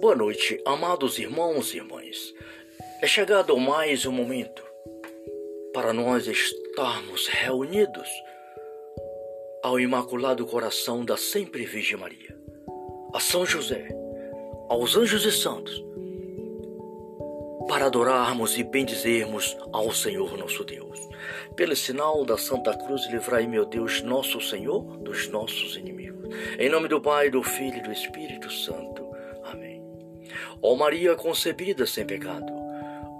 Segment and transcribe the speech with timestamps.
[0.00, 2.32] Boa noite, amados irmãos e irmãs.
[3.02, 4.62] É chegado mais um momento
[5.74, 8.08] para nós estarmos reunidos
[9.60, 12.38] ao Imaculado Coração da Sempre Virgem Maria,
[13.12, 13.88] a São José,
[14.68, 15.84] aos anjos e santos,
[17.66, 20.96] para adorarmos e bendizermos ao Senhor nosso Deus.
[21.56, 26.28] Pelo sinal da Santa Cruz, livrai, meu Deus, nosso Senhor, dos nossos inimigos.
[26.56, 28.87] Em nome do Pai, do Filho e do Espírito Santo.
[30.62, 32.52] Ó Maria concebida sem pecado,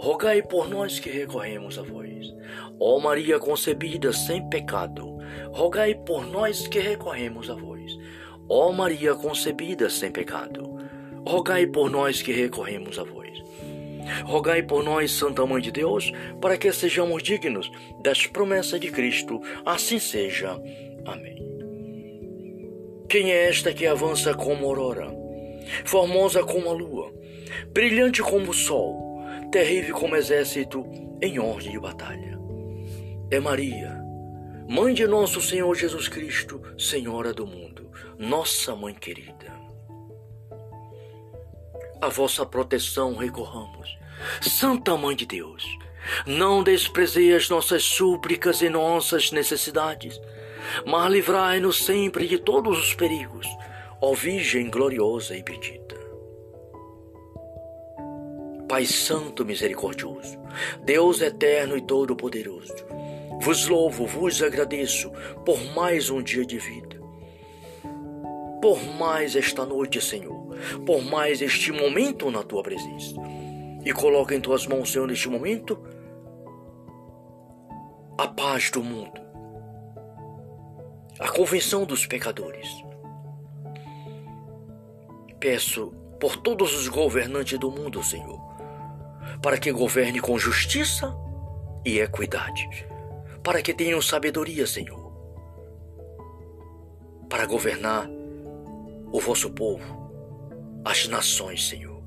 [0.00, 2.34] rogai por nós que recorremos a vós.
[2.80, 5.18] Ó Maria concebida sem pecado,
[5.52, 7.98] rogai por nós que recorremos a vós.
[8.48, 10.76] Ó Maria concebida sem pecado,
[11.26, 13.18] rogai por nós que recorremos a vós.
[14.24, 16.10] Rogai por nós, Santa Mãe de Deus,
[16.40, 17.70] para que sejamos dignos
[18.02, 19.40] das promessas de Cristo.
[19.66, 20.58] Assim seja.
[21.04, 21.36] Amém.
[23.08, 25.10] Quem é esta que avança como aurora,
[25.84, 27.12] formosa como a lua,
[27.72, 30.84] brilhante como o sol, terrível como exército
[31.20, 32.38] em ordem de batalha?
[33.30, 33.98] É Maria,
[34.68, 39.58] Mãe de nosso Senhor Jesus Cristo, Senhora do mundo, nossa Mãe querida.
[42.00, 43.98] A vossa proteção recorramos
[44.40, 45.64] Santa Mãe de Deus,
[46.26, 50.20] não desprezei as nossas súplicas e nossas necessidades,
[50.86, 53.46] mas livrai-nos sempre de todos os perigos,
[54.00, 55.96] ó Virgem gloriosa e bendita.
[58.68, 60.38] Pai Santo Misericordioso,
[60.84, 62.74] Deus eterno e todo-poderoso,
[63.40, 65.10] vos louvo, vos agradeço
[65.44, 67.00] por mais um dia de vida,
[68.60, 73.14] por mais esta noite, Senhor, por mais este momento na tua presença
[73.84, 75.82] e coloca em tuas mãos, Senhor, neste momento,
[78.18, 79.18] a paz do mundo,
[81.18, 82.68] a convenção dos pecadores.
[85.40, 88.40] Peço por todos os governantes do mundo, Senhor,
[89.40, 91.16] para que governe com justiça
[91.84, 92.68] e equidade,
[93.42, 95.12] para que tenham sabedoria, Senhor,
[97.28, 98.08] para governar
[99.12, 99.84] o vosso povo,
[100.84, 102.02] as nações, Senhor.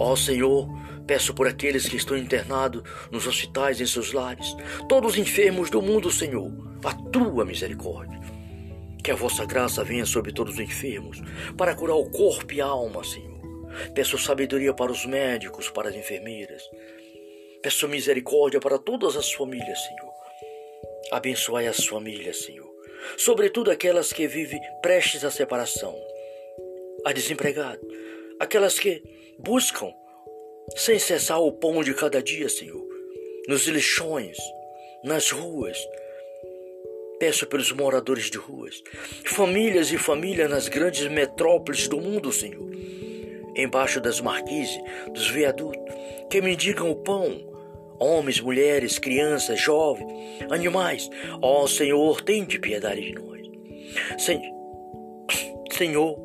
[0.00, 0.68] Ó Senhor,
[1.06, 4.56] peço por aqueles que estão internados nos hospitais, em seus lares,
[4.88, 6.50] todos os enfermos do mundo, Senhor,
[6.84, 8.37] a tua misericórdia.
[9.08, 11.16] Que a vossa graça venha sobre todos os enfermos,
[11.56, 13.40] para curar o corpo e a alma, Senhor.
[13.94, 16.62] Peço sabedoria para os médicos, para as enfermeiras.
[17.62, 20.12] Peço misericórdia para todas as famílias, Senhor.
[21.10, 22.70] Abençoai as famílias, Senhor.
[23.16, 25.98] Sobretudo aquelas que vivem prestes à separação,
[27.02, 27.80] a desempregados,
[28.38, 29.02] aquelas que
[29.38, 29.90] buscam
[30.76, 32.86] sem cessar o pão de cada dia, Senhor,
[33.48, 34.36] nos lixões,
[35.02, 35.78] nas ruas.
[37.18, 38.82] Peço pelos moradores de ruas,
[39.24, 42.70] famílias e famílias nas grandes metrópoles do mundo, Senhor,
[43.56, 44.78] embaixo das marquises,
[45.12, 45.94] dos viadutos,
[46.30, 47.48] que me digam o pão,
[47.98, 50.08] homens, mulheres, crianças, jovens,
[50.50, 51.10] animais.
[51.42, 53.28] Ó Senhor, tem de piedade de nós.
[55.70, 56.16] Senhor,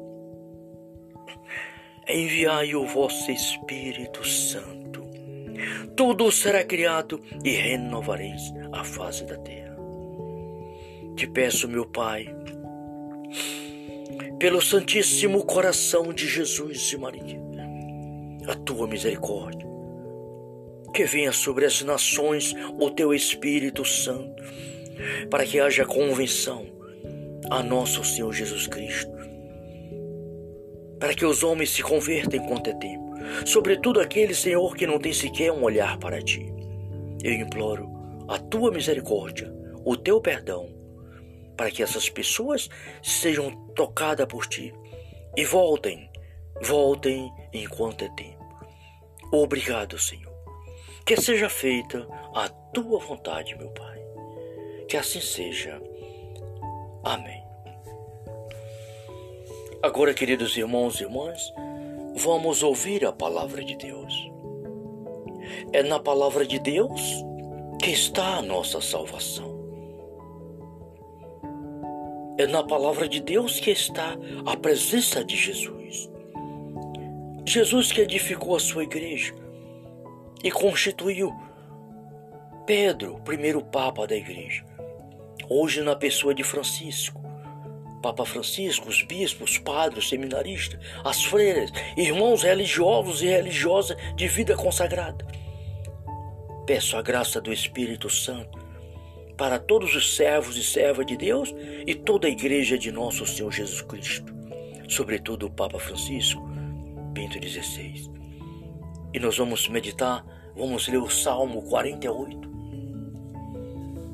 [2.07, 5.01] enviai o vosso Espírito Santo.
[5.95, 9.72] Tudo será criado e renovareis a face da terra.
[11.15, 12.33] Te peço, meu Pai,
[14.39, 17.39] pelo Santíssimo Coração de Jesus e Maria,
[18.47, 19.67] a tua misericórdia,
[20.93, 24.43] que venha sobre as nações o teu Espírito Santo,
[25.29, 26.65] para que haja convenção
[27.49, 29.13] a nosso Senhor Jesus Cristo
[31.03, 33.13] para que os homens se convertam enquanto é tempo,
[33.45, 36.49] sobretudo aquele, Senhor, que não tem sequer um olhar para ti.
[37.21, 37.91] Eu imploro
[38.25, 39.53] a tua misericórdia,
[39.83, 40.69] o teu perdão,
[41.55, 42.69] para que essas pessoas
[43.01, 44.73] sejam tocadas por ti
[45.35, 46.09] e voltem,
[46.61, 48.43] voltem enquanto é tempo.
[49.31, 50.33] Obrigado, Senhor.
[51.05, 53.99] Que seja feita a tua vontade, meu Pai.
[54.87, 55.81] Que assim seja.
[57.03, 57.43] Amém.
[59.81, 61.53] Agora, queridos irmãos e irmãs,
[62.15, 64.13] vamos ouvir a palavra de Deus.
[65.73, 67.01] É na palavra de Deus
[67.81, 69.52] que está a nossa salvação.
[72.43, 76.09] É na palavra de Deus que está a presença de Jesus.
[77.45, 79.33] Jesus que edificou a sua igreja
[80.43, 81.33] e constituiu
[82.65, 84.65] Pedro, primeiro papa da igreja,
[85.49, 87.23] hoje na pessoa de Francisco
[88.01, 95.25] Papa Francisco, os bispos, padres, seminaristas, as freiras, irmãos religiosos e religiosas de vida consagrada.
[96.67, 98.62] Peço a graça do Espírito Santo
[99.37, 101.53] para todos os servos e servas de Deus
[101.85, 104.33] e toda a igreja de nosso Senhor Jesus Cristo,
[104.87, 106.41] sobretudo o Papa Francisco,
[107.13, 108.11] Bento XVI.
[109.13, 110.25] E nós vamos meditar,
[110.55, 112.51] vamos ler o Salmo 48,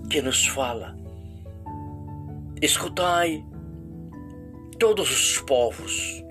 [0.10, 0.98] que nos fala:
[2.62, 3.46] Escutai
[4.78, 6.24] todos os povos,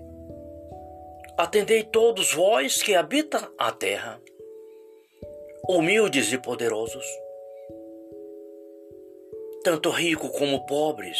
[1.37, 4.21] atendei todos vós que habitam a terra,
[5.69, 7.05] humildes e poderosos,
[9.69, 11.19] tanto rico como pobres,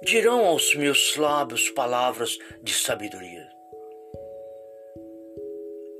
[0.00, 3.48] dirão aos meus lábios palavras de sabedoria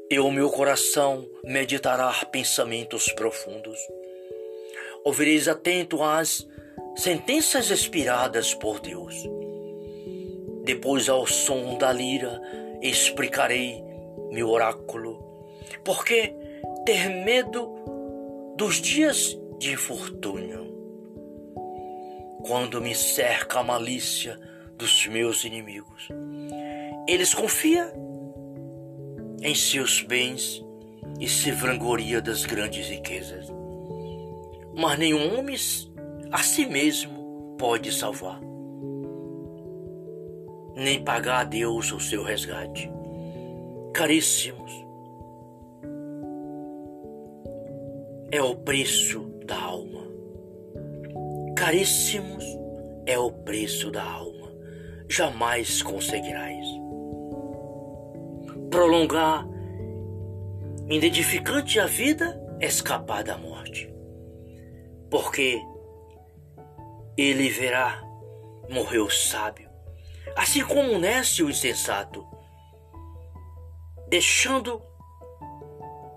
[0.09, 3.77] e o meu coração meditará pensamentos profundos.
[5.05, 6.47] Ouvireis atento às
[6.95, 9.13] sentenças expiradas por Deus.
[10.63, 12.41] Depois, ao som da lira,
[12.81, 13.83] explicarei
[14.31, 15.19] meu oráculo,
[15.85, 16.33] porque
[16.87, 17.69] ter medo
[18.57, 20.60] dos dias de infortúnio,
[22.47, 24.39] quando me cerca a malícia
[24.77, 26.09] dos meus inimigos.
[27.07, 27.91] Eles confiam
[29.43, 30.65] em seus bens
[31.19, 33.47] e se vangloria das grandes riquezas.
[34.77, 35.57] Mas nenhum homem
[36.33, 38.41] a si mesmo pode salvar,
[40.75, 42.91] nem pagar a Deus o seu resgate.
[43.93, 44.73] Caríssimos,
[48.33, 50.00] é o preço da alma.
[51.61, 52.43] Caríssimos,
[53.05, 54.51] é o preço da alma.
[55.11, 56.67] Jamais conseguirás
[58.71, 59.47] prolongar,
[60.89, 63.93] identificante a vida, escapar da morte.
[65.11, 65.61] Porque
[67.15, 68.03] ele verá,
[68.71, 69.69] morreu o sábio,
[70.35, 72.27] assim como nasce o insensato,
[74.09, 74.81] deixando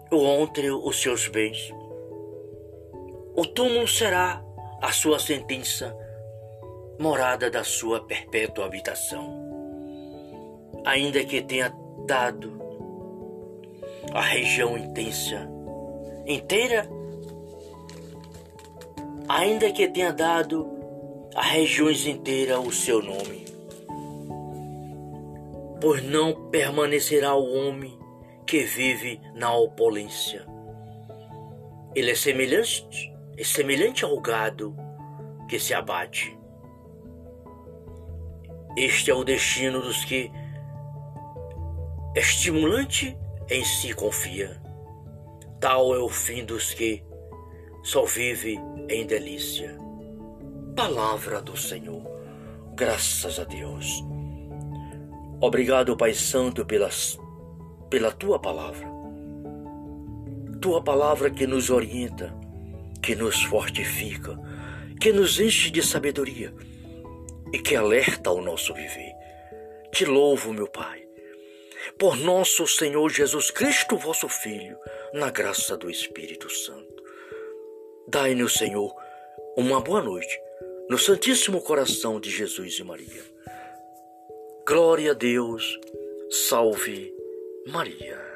[0.10, 1.70] o ontem os seus bens.
[3.36, 4.43] O túmulo será
[4.84, 5.98] a sua sentença,
[7.00, 9.42] morada da sua perpétua habitação.
[10.86, 11.74] Ainda que tenha
[12.06, 12.62] dado
[14.14, 15.50] a região intensa
[16.28, 16.86] inteira,
[19.30, 20.70] ainda que tenha dado
[21.34, 23.46] a regiões inteiras o seu nome.
[25.80, 27.98] Pois não permanecerá o homem
[28.46, 30.46] que vive na opulência.
[31.96, 34.76] Ele é semelhante, é semelhante ao gado
[35.48, 36.38] que se abate.
[38.76, 40.32] Este é o destino dos que
[42.16, 43.18] estimulante
[43.50, 44.62] em si confia.
[45.60, 47.04] Tal é o fim dos que
[47.84, 48.60] só vive
[48.90, 49.78] em delícia.
[50.76, 52.04] Palavra do Senhor,
[52.76, 54.04] graças a Deus.
[55.40, 57.18] Obrigado, Pai Santo, pelas,
[57.90, 58.88] pela tua palavra.
[60.62, 62.34] Tua palavra que nos orienta,
[63.04, 64.38] que nos fortifica,
[65.00, 66.54] que nos enche de sabedoria
[67.54, 69.14] e que alerta o nosso viver.
[69.92, 71.04] Te louvo, meu Pai
[71.98, 74.78] por nosso Senhor Jesus Cristo, vosso Filho,
[75.14, 77.04] na graça do Espírito Santo.
[78.08, 78.94] Dai-nos, Senhor,
[79.56, 80.40] uma boa noite
[80.90, 83.24] no Santíssimo Coração de Jesus e Maria.
[84.68, 85.80] Glória a Deus,
[86.30, 87.14] salve
[87.68, 88.33] Maria.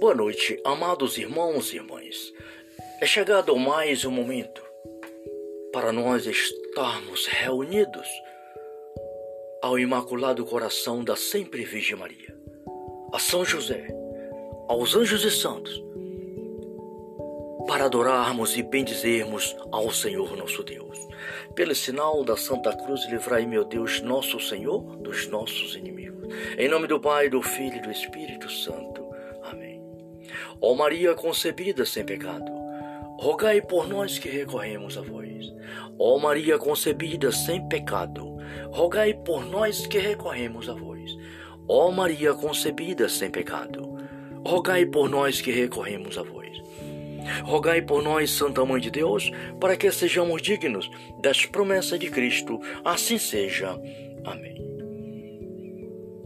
[0.00, 2.32] Boa noite, amados irmãos e irmãs.
[3.02, 4.64] É chegado mais um momento
[5.74, 8.08] para nós estarmos reunidos
[9.60, 12.34] ao Imaculado Coração da Sempre Virgem Maria,
[13.12, 13.88] a São José,
[14.68, 15.84] aos anjos e santos,
[17.66, 20.98] para adorarmos e bendizermos ao Senhor nosso Deus.
[21.54, 26.26] Pelo sinal da Santa Cruz, livrai, meu Deus, nosso Senhor, dos nossos inimigos.
[26.56, 28.89] Em nome do Pai, do Filho e do Espírito Santo.
[30.62, 32.52] Ó Maria concebida sem pecado,
[33.18, 35.50] rogai por nós que recorremos a vós.
[35.98, 38.36] Ó Maria concebida sem pecado,
[38.70, 41.16] rogai por nós que recorremos a vós.
[41.66, 43.96] Ó Maria concebida sem pecado,
[44.44, 46.40] rogai por nós que recorremos a vós.
[47.44, 50.90] Rogai por nós, Santa Mãe de Deus, para que sejamos dignos
[51.22, 52.60] das promessas de Cristo.
[52.84, 53.80] Assim seja.
[54.24, 54.56] Amém.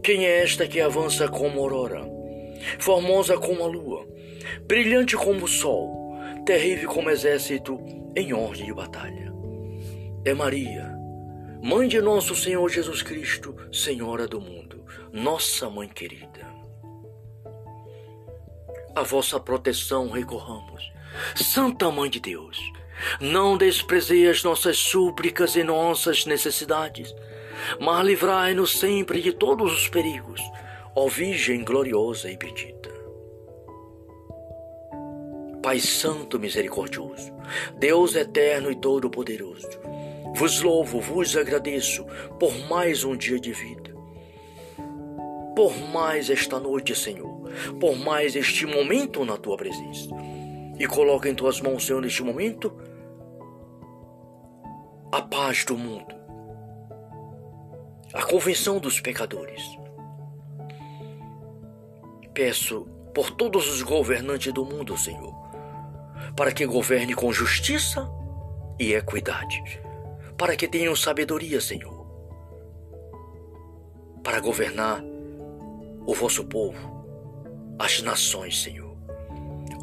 [0.03, 2.01] Quem é esta que avança como aurora,
[2.79, 4.14] formosa como a lua?
[4.61, 7.79] Brilhante como o sol, terrível como exército
[8.15, 9.33] em ordem de batalha.
[10.23, 10.91] É Maria,
[11.61, 16.45] mãe de nosso Senhor Jesus Cristo, Senhora do mundo, nossa mãe querida.
[18.95, 20.91] A vossa proteção recorramos,
[21.35, 22.57] Santa Mãe de Deus.
[23.19, 27.13] Não desprezei as nossas súplicas e nossas necessidades,
[27.79, 30.41] mas livrai-nos sempre de todos os perigos
[30.95, 32.94] ó Virgem gloriosa e bendita.
[35.65, 37.33] Pai Santo Misericordioso,
[37.79, 39.67] Deus eterno e todo-poderoso,
[40.35, 42.05] vos louvo, vos agradeço
[42.39, 43.91] por mais um dia de vida,
[45.55, 50.07] por mais esta noite, Senhor, por mais este momento na tua presença.
[50.77, 52.71] E coloca em tuas mãos, Senhor, neste momento,
[55.11, 56.13] a paz do mundo,
[58.13, 59.63] a convenção dos pecadores.
[62.35, 65.33] Peço por todos os governantes do mundo, Senhor,
[66.35, 68.09] para que governe com justiça
[68.79, 69.81] e equidade,
[70.37, 72.05] para que tenham sabedoria, Senhor,
[74.23, 75.03] para governar
[76.05, 76.77] o vosso povo,
[77.79, 78.95] as nações, Senhor.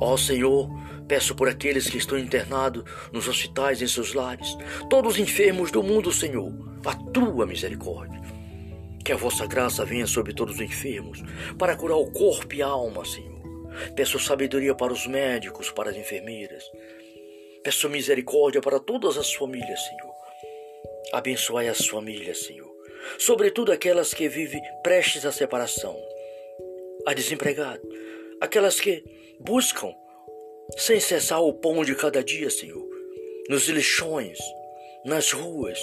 [0.00, 0.68] Ó Senhor,
[1.06, 4.56] peço por aqueles que estão internados nos hospitais, em seus lares,
[4.90, 6.52] todos os enfermos do mundo, Senhor,
[6.84, 8.20] a tua misericórdia.
[9.04, 11.22] Que a vossa graça venha sobre todos os enfermos,
[11.58, 13.31] para curar o corpo e a alma, Senhor
[13.94, 16.64] Peço sabedoria para os médicos, para as enfermeiras.
[17.62, 20.14] Peço misericórdia para todas as famílias, Senhor.
[21.12, 22.70] Abençoai as famílias, Senhor.
[23.18, 25.96] Sobretudo aquelas que vivem prestes à separação,
[27.06, 27.82] a desempregado,
[28.40, 29.04] aquelas que
[29.38, 29.94] buscam
[30.76, 32.88] sem cessar o pão de cada dia, Senhor,
[33.48, 34.38] nos lixões,
[35.04, 35.78] nas ruas.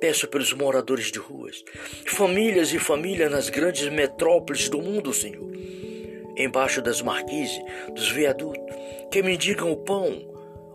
[0.00, 1.62] Peço pelos moradores de ruas,
[2.06, 5.52] famílias e famílias nas grandes metrópoles do mundo, Senhor
[6.36, 7.60] embaixo das marquises,
[7.94, 8.62] dos viadutos,
[9.10, 10.22] que mendigam o pão,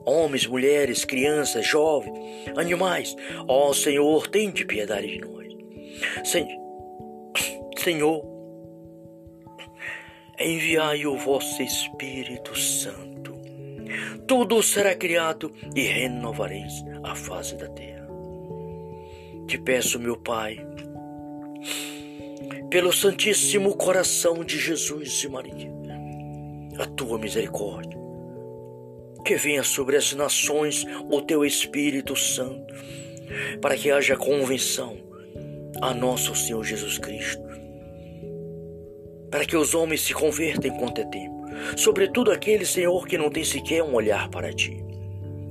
[0.05, 2.17] homens, mulheres, crianças, jovens,
[2.55, 3.15] animais.
[3.47, 5.47] Ó oh, Senhor, tem de piedade de nós.
[6.23, 6.47] Sen
[7.77, 8.23] Senhor,
[10.39, 13.35] enviai o vosso Espírito Santo.
[14.27, 18.07] Tudo será criado e renovareis a face da terra.
[19.47, 20.57] Te peço, meu Pai,
[22.69, 25.71] pelo Santíssimo Coração de Jesus e Maria,
[26.77, 27.97] a tua misericórdia.
[29.25, 32.73] Que venha sobre as nações o teu Espírito Santo,
[33.61, 34.97] para que haja convenção
[35.81, 37.43] a nosso Senhor Jesus Cristo,
[39.31, 41.45] para que os homens se convertam enquanto é tempo,
[41.77, 44.83] sobretudo aquele Senhor que não tem sequer um olhar para ti.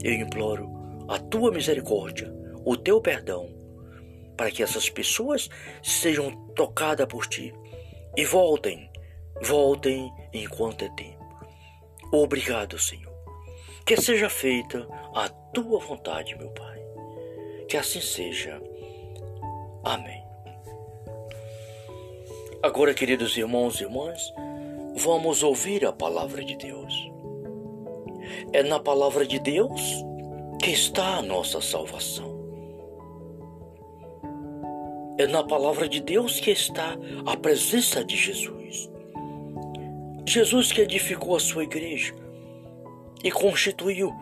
[0.03, 0.71] Eu imploro
[1.09, 2.31] a tua misericórdia,
[2.65, 3.56] o teu perdão
[4.37, 5.49] para que essas pessoas
[5.83, 7.55] sejam tocadas por ti
[8.17, 8.91] e voltem,
[9.43, 11.25] voltem enquanto é tempo.
[12.13, 13.15] Obrigado, Senhor.
[13.85, 16.81] Que seja feita a tua vontade, meu Pai.
[17.69, 18.61] Que assim seja.
[19.85, 20.25] Amém.
[22.63, 24.33] Agora, queridos irmãos e irmãs,
[24.97, 26.93] vamos ouvir a palavra de Deus.
[28.53, 29.81] É na palavra de Deus
[30.61, 32.36] que está a nossa salvação.
[35.19, 36.95] É na palavra de Deus que está
[37.25, 38.91] a presença de Jesus.
[40.27, 42.15] Jesus que edificou a sua igreja
[43.25, 44.15] e constituiu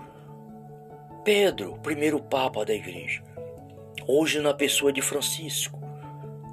[1.25, 3.25] Pedro, primeiro Papa da igreja.
[4.07, 5.83] Hoje, na pessoa de Francisco,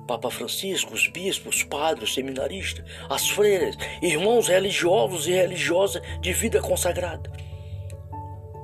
[0.07, 7.31] Papa Francisco, os bispos, padres, seminaristas, as freiras, irmãos religiosos e religiosas de vida consagrada.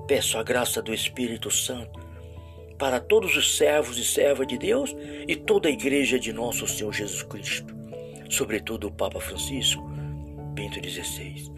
[0.07, 2.06] Peço a graça do Espírito Santo
[2.77, 4.95] para todos os servos e servas de Deus
[5.27, 7.75] e toda a igreja de nosso Senhor Jesus Cristo,
[8.29, 9.83] sobretudo o Papa Francisco,
[10.53, 11.51] Bento XVI.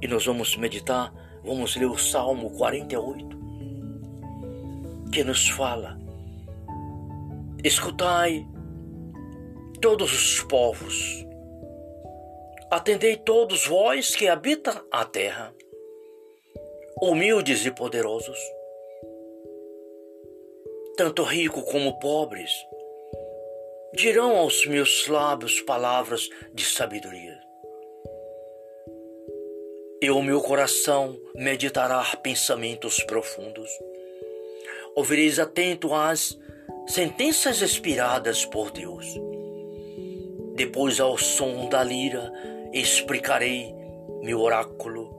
[0.00, 1.12] E nós vamos meditar,
[1.44, 3.38] vamos ler o Salmo 48,
[5.12, 5.98] que nos fala:
[7.62, 8.46] Escutai
[9.80, 11.26] todos os povos,
[12.70, 15.54] atendei todos vós que habitam a terra,
[17.00, 18.38] humildes e poderosos
[20.96, 22.50] tanto rico como pobres,
[23.92, 27.36] dirão aos meus lábios palavras de sabedoria.
[30.00, 33.70] E o meu coração meditará pensamentos profundos.
[34.94, 36.38] Ouvireis atento às
[36.86, 39.06] sentenças inspiradas por Deus.
[40.54, 42.32] Depois, ao som da lira,
[42.72, 43.74] explicarei
[44.22, 45.12] meu oráculo.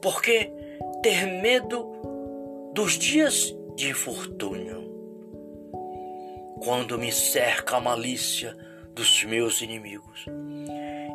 [0.00, 0.50] Porque
[1.02, 1.90] ter medo
[2.72, 4.69] dos dias de infortúnio
[6.60, 8.56] quando me cerca a malícia
[8.94, 10.26] dos meus inimigos.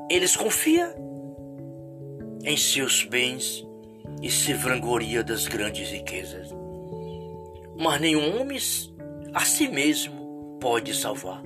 [0.10, 0.94] Eles confiam
[2.44, 3.66] em seus bens
[4.22, 6.50] e se vangloria das grandes riquezas.
[7.78, 8.58] Mas nenhum homem
[9.34, 11.44] a si mesmo pode salvar,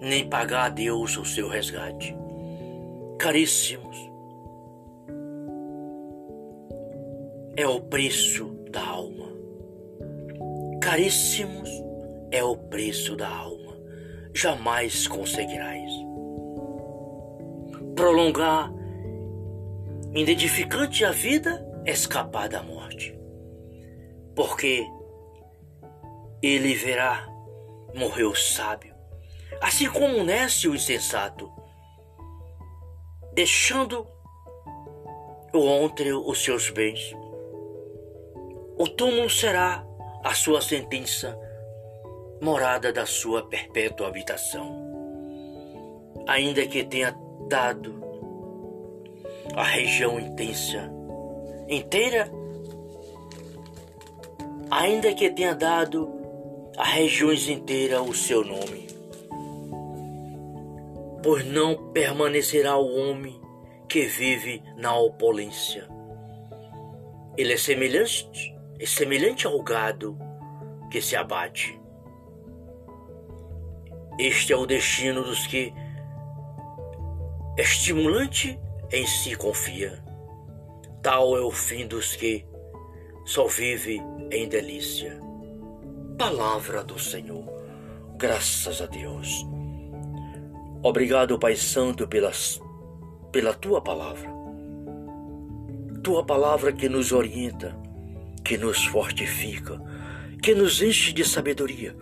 [0.00, 2.16] nem pagar a Deus o seu resgate.
[3.18, 3.96] Caríssimos,
[7.56, 9.17] é o preço da alma
[10.88, 11.68] caríssimos
[12.30, 13.76] é o preço da alma.
[14.34, 15.90] jamais conseguirás.
[17.94, 18.72] Prolongar
[20.14, 23.14] inedificante a vida, escapar da morte.
[24.34, 24.86] Porque
[26.42, 27.28] ele verá
[27.94, 28.94] morrer o sábio,
[29.60, 31.52] assim como nasce o insensato,
[33.34, 34.06] deixando
[35.52, 37.14] o ontem os seus bens.
[38.78, 39.87] O túmulo será
[40.22, 41.38] a sua sentença,
[42.40, 44.86] morada da sua perpétua habitação.
[46.26, 47.16] Ainda que tenha
[47.48, 48.02] dado
[49.54, 50.90] a região intensa
[51.68, 52.30] inteira,
[54.70, 56.12] ainda que tenha dado
[56.76, 58.88] a regiões inteiras o seu nome.
[61.22, 63.40] Pois não permanecerá o homem
[63.88, 65.88] que vive na opulência.
[67.36, 70.18] Ele é semelhante, é semelhante ao gado
[70.90, 71.78] que se abate.
[74.18, 75.72] Este é o destino dos que
[77.56, 78.58] estimulante
[78.92, 80.02] em si confia.
[81.02, 82.46] Tal é o fim dos que
[83.24, 85.20] só vive em delícia.
[86.18, 87.44] Palavra do Senhor.
[88.16, 89.46] Graças a Deus.
[90.82, 92.60] Obrigado, Pai Santo, pelas,
[93.30, 94.28] pela tua palavra.
[96.02, 97.76] Tua palavra que nos orienta,
[98.44, 99.80] que nos fortifica,
[100.42, 101.96] que nos enche de sabedoria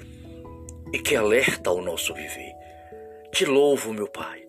[0.92, 2.54] e que alerta o nosso viver.
[3.32, 4.46] Te louvo, meu Pai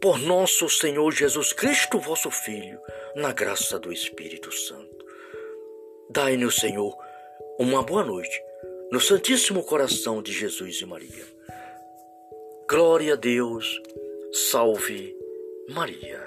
[0.00, 2.80] por nosso Senhor Jesus Cristo, vosso Filho,
[3.16, 5.04] na graça do Espírito Santo.
[6.10, 6.96] Dai-nos, Senhor,
[7.58, 8.42] uma boa noite
[8.92, 11.24] no Santíssimo Coração de Jesus e Maria.
[12.70, 13.80] Glória a Deus,
[14.32, 15.16] salve
[15.68, 16.22] Maria.